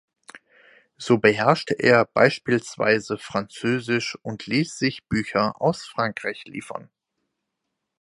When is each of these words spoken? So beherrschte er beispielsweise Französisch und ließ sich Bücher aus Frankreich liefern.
So 0.97 1.19
beherrschte 1.19 1.75
er 1.77 2.05
beispielsweise 2.05 3.19
Französisch 3.19 4.17
und 4.23 4.47
ließ 4.47 4.75
sich 4.79 5.05
Bücher 5.05 5.61
aus 5.61 5.83
Frankreich 5.85 6.43
liefern. 6.45 6.89